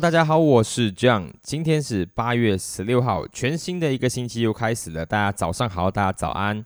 [0.00, 1.32] 大家好，我是 John。
[1.42, 5.04] 今天是八月十六号，全新的一个星期又开始了。
[5.04, 6.64] 大家早上好，大家早安。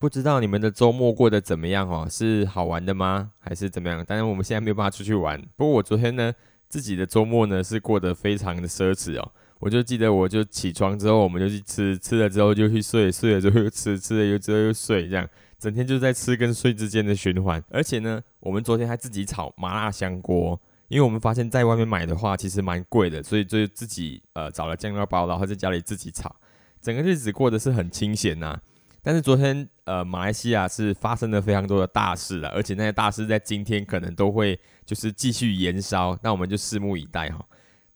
[0.00, 2.08] 不知道你们的周末过得怎么样哦？
[2.10, 3.30] 是好玩的吗？
[3.38, 4.04] 还是怎么样？
[4.04, 5.40] 当然我们现在没有办法出去玩。
[5.54, 6.32] 不过我昨天呢，
[6.68, 9.30] 自己的周末呢是过得非常的奢侈哦。
[9.60, 15.28] 我就记得，我就起床之后，我们就去吃，吃了之后就去睡，睡了之后又吃，吃了又之后又睡，这样
[15.60, 17.62] 整天就在吃跟睡之间的循环。
[17.70, 20.60] 而且呢，我们昨天还自己炒麻辣香锅。
[20.94, 26.32] 因为我们发现，在外面买的话，其实蛮贵的，所以就自己呃找了酱料包，然后在家里自己炒，
[26.80, 28.56] 整个日子过得是很清闲呐。
[29.02, 37.44] 但是昨天呃，马来西亚是发生了非常多的大事了，而且那些大事在今天可能都会就是继续延烧，那我们就拭目以待哈。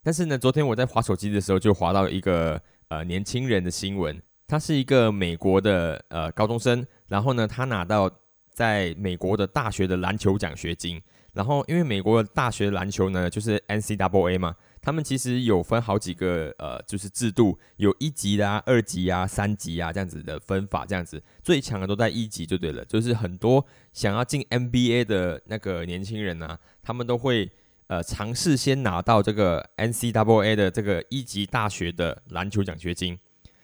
[0.02, 8.10] 但是呢，昨天我在划手机的时候，就划到一个呃年轻人的新闻，他是一个美国的呃高中生，然后呢，他拿到
[8.58, 11.00] 在美国的大学的篮球奖学金。
[11.32, 22.84] 然后，因为美国的大学篮球呢，就是 NCAA 嘛，他们其实有分好几个呃，就是制度，有一级的啊、二级啊、三级啊这样子的分法，这样子最强的都在一级就对了。
[22.86, 27.48] 就是很多想要进 NBA 的那个年轻人呢，他们都会
[27.86, 33.16] 呃尝试先拿到这个 NCAA 的这个一级大学的篮球奖学金。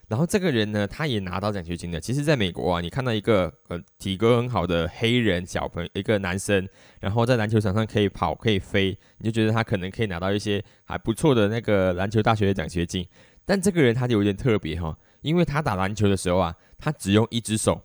[0.09, 1.99] 然后这个人呢，他也拿到奖学金的。
[1.99, 6.69] 其实，在美国啊，你看到一个呃体格很好的黑人小朋友，一个男生，
[7.01, 13.07] 然后在篮球场上可以跑可以飞，你就觉得他可能可以拿到一些还不错的那个篮球大学的奖学金。
[13.47, 17.83] 但这个人他就有点特别哈，因为他打篮球的时候啊，他只用一只手。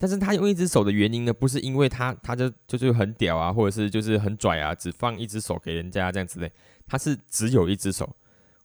[0.00, 6.52] 但是他用一只手的原因呢，不是因为他他就就是很屌啊，或者是就是很拽啊，只放一只手给人家这样子嘞，
[6.86, 8.16] 他是只有一只手。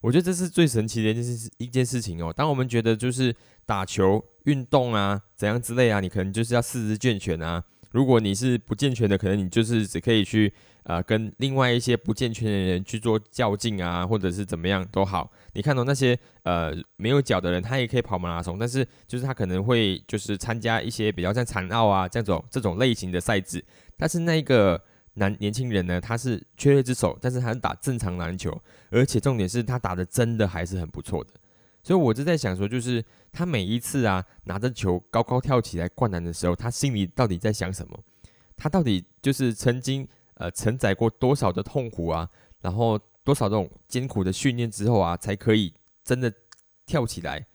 [0.04, 2.32] 我觉得这是最神奇的一件事，一件事情哦。
[2.36, 3.34] 当我们觉得就是
[3.66, 7.64] 打球、运动啊，怎样之类啊，你可能就是要四肢健全啊。
[7.92, 10.52] 如果你是不健全的，可能你就是只可以去
[10.84, 15.32] 啊，跟另外一些不健全的人去做较劲啊，或者是怎么样都好。
[15.54, 23.64] 你看到那些呃没有脚的人，他也可以跑马拉松，但是就是他可能会就是参加一些比较像残奥啊这种这种类型的赛制，
[23.96, 24.84] 但是那个。
[25.16, 28.60] 男年轻人呢，他是缺了一只手，但是他打正常篮球，
[28.90, 31.32] 而且重点是他打的真的还是很不错的。
[31.84, 38.00] 所以我就在想说，就是他每一次啊拿着球高高跳起来灌篮的时候，他心里到底在想什么？
[38.56, 42.30] 他到底就是曾经呃承载过多少的痛苦啊，
[42.62, 46.34] 然后多少这种艰苦的训练之后啊，才可以真的
[46.86, 47.46] 跳起来，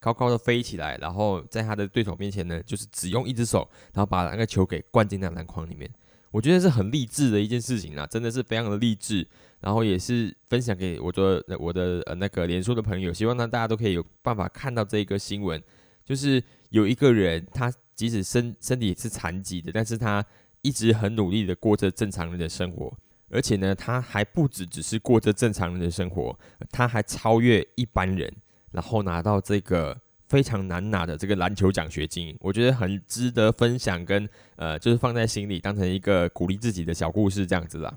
[0.00, 5.88] 高高的飞起来，然后在他的对手面前呢，就是只用一只手，然后把那个球给灌进那篮筐里面。
[6.30, 9.26] 我觉得是很励志的一件事情啊，真的是非常的励志，
[9.60, 15.62] 然后也是分享给我的我的呃那个连书的朋友，希望呢大家都可以有办法看到这个新闻，
[16.04, 20.24] 就是有一个人他即使身身体是残疾的，但是他
[20.62, 22.94] 一直很努力的过着正常人的生活，
[23.30, 26.38] 而且呢他还不止只是过着正常人的生活，
[26.70, 28.30] 他还超越一般人，
[28.72, 29.98] 然后拿到这个。
[30.28, 37.96] 非常难拿的这个篮球奖学金，我觉得很值得分享，跟呃，就是放在心里，当成一个鼓励自己的小故事这样子啦。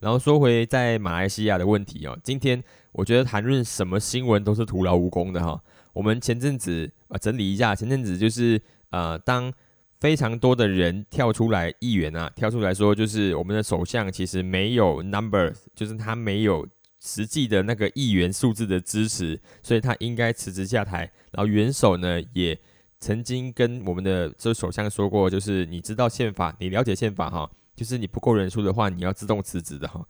[0.00, 5.62] 然后说回在马来西亚的问题哦，今天我觉得谈论什么新闻都是徒劳无功的哈。
[5.92, 8.60] 我们前阵子啊整理一下，前阵子就是
[8.90, 9.52] 呃，当
[10.00, 16.66] 非常多的人跳出来，议员啊跳出来说，就是我们的首相其实没有 number，就是他没有。
[17.00, 21.10] 实际的那个议员数字的支持，所以他应该辞职下台。
[21.32, 22.58] 然后元首呢，也
[22.98, 30.06] 曾经跟我们的这首相说过，就是你知道宪法，你了解宪法哈，就是你不够人数的话，你要自动辞职的哈。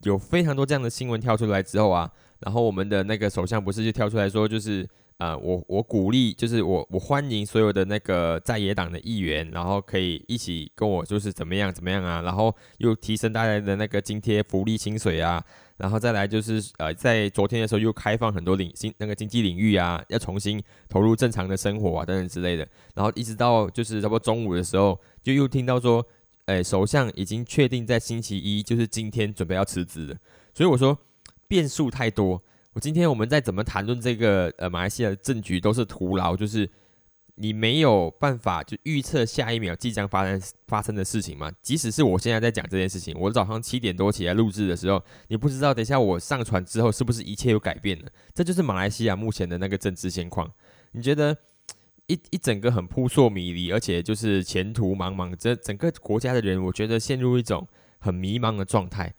[0.00, 4.88] 有非常多这样的新闻跳出来之后啊，然后我们的那个首相不是就跳出来说，就是。
[5.18, 15.42] 啊，我我鼓励，就是我我欢迎所有的那个在野党的议员，然后可以一起跟我就是怎么样怎么样啊，然后又提升大家的那个津贴、福利、薪水啊，
[15.76, 26.06] 然后再来就是呃，在昨天的时候又开放很多领新那个经济领域啊，要重新投入正常的生活啊等等之类的，然后一直到就是差不多中午的时候，就又听到说，
[26.46, 30.16] 哎，首相已经确定在星期一，就是今天准备要辞职了，
[30.54, 30.96] 所以我说
[31.48, 32.40] 变数太多。
[32.74, 36.68] 我今天我们在怎么谈论这个呃马来西亚的政局都是徒劳，就是
[37.36, 41.50] 你没有办法就预测下一秒即将发生发生的事情吗。
[41.62, 48.10] 即使是我现在在讲这件事情，我早上七点多起来录制的时候，你不知道等一下我上传之后是不是一切又改变了。
[48.32, 50.50] 这就是马来西亚目前的那个政治现况。
[50.92, 51.36] 你觉得
[52.06, 57.66] 一一整个很扑朔迷离，而且就是前途茫茫，这整个国家的人，我觉得陷入一种
[57.98, 59.12] 很迷茫的状态。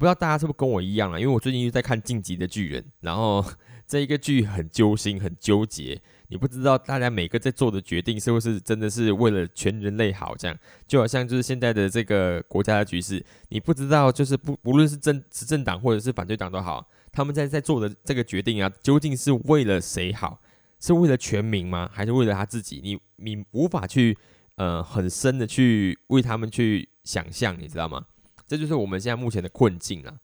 [0.00, 1.20] 不知道大家是不是跟我一样啊？
[1.20, 3.44] 因为我最近又在看《晋级的巨人》，然后
[3.86, 6.00] 这一个剧很揪心，很纠结。
[6.28, 10.56] 你不知道大家每个在做的决定是不是真的是为了全人类好，这样
[10.86, 20.40] 就好像就是现在的这个国家的局势，你不知道就是不不论是政执政党或者是反对党都好，他们在在做的这个决定啊，究竟是为了谁好？
[20.80, 21.90] 是为了全民吗？
[21.92, 22.80] 还是为了他自己？
[22.82, 24.16] 你你无法去
[24.54, 28.06] 呃很深的去为他们去想象，你知道吗？
[28.50, 30.18] 这就是我们现在目前的困境啊。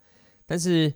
[0.44, 0.92] 但是。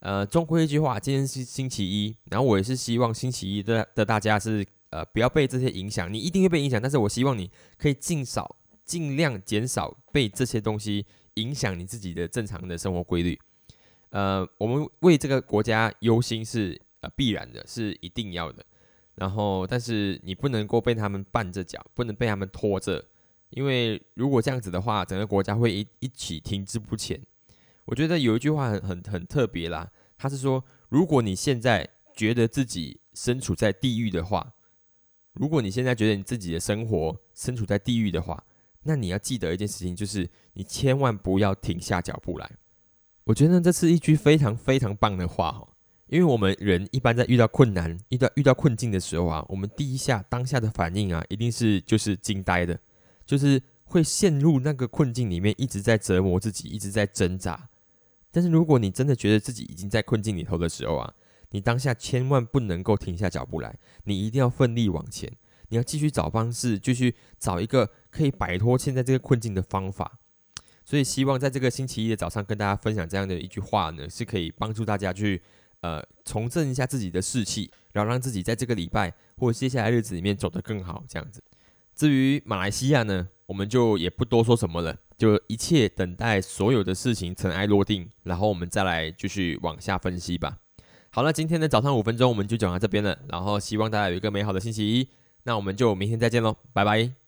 [0.00, 8.54] 呃，终归一句话，今天是星期一，然后我也是希望星期一的的大家是呃不要被这些影响，你一定会被影响，但是我希望你可以尽少
[8.84, 13.40] 尽量减少被这些东西影响你自己的正常的生活规律。
[14.10, 18.62] 呃，我们为这个国家忧心是呃必然的，是一定要的。
[19.14, 23.02] 然后，但是你不能够被他们绊着脚，不能被他们拖着，
[23.54, 27.20] 因为如果这样子的话，整个国家会一一起停滞不前。
[27.84, 34.54] 我觉得有一句话很很很特别啦，他是说，如果你现在觉得自己身处在地狱的话，
[35.34, 38.44] 如果你现在觉得你自己的生活身处在地狱的话，
[38.84, 42.50] 那你要记得一件事情，就是你千万不要停下脚步来。
[43.24, 45.68] 我觉得这是一句非常非常棒的话哈，
[46.08, 52.78] 因为我们人一般在遇到困难、遇到遇到困境的时候啊，我们第一下当下的反应啊，一定是就是惊呆的，
[53.26, 57.68] 就是会陷入那个困境里面，一直在折磨自己，一直在挣扎。
[58.30, 61.14] 但是如果你真的觉得自己已经在困境里头的时候啊，
[61.50, 65.30] 你当下千万不能够停下脚步来，你一定要奋力往前，
[65.68, 70.18] 你要继续找方式，继续找一个可以摆脱现在这个困境的方法。
[70.84, 75.40] 所以希望在这个星期一的早上跟大家分享这样的一句话呢，是可以帮助大家去
[75.80, 81.04] 呃重振一下自己的士气，然后让自己在这个礼拜或接下来日子里面走得更好。
[81.08, 81.40] 这样子。
[81.94, 84.96] 至于马来西亚呢，我们就也不多说什么了。
[85.16, 90.58] 就一切等待所有的事情尘埃落定，然后我们再来继续往下分析吧。
[91.10, 95.08] 好了，今天的早上五分钟我们就讲到这边了，然后希望大家有一个美好的星期一，
[95.44, 97.23] 那我们就明天再见喽，拜拜。